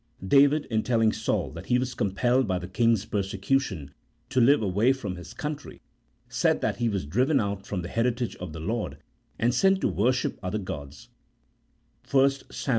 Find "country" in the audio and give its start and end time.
5.31-5.79